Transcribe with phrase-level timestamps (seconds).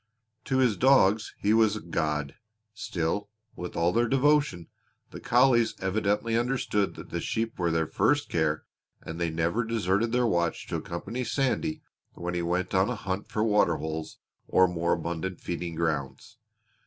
[0.45, 2.33] To his dogs he was a god!
[2.73, 4.67] Still, with all their devotion,
[5.11, 8.63] the collies evidently understood that the sheep were their first care
[9.03, 11.83] and they never deserted their watch to accompany Sandy
[12.13, 14.17] when he went on a hunt for water holes
[14.47, 16.37] or more abundant feeding grounds.